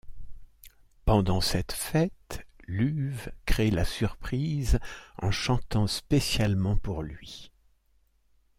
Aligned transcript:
Pendant 1.05 1.41
cette 1.41 1.73
fête, 1.73 2.43
Luv' 2.65 3.31
crée 3.45 3.69
la 3.69 3.85
surprise 3.85 4.79
en 5.21 5.29
chantant 5.29 5.85
spécialement 5.85 6.75
pour 6.75 7.03
lui. 7.03 7.51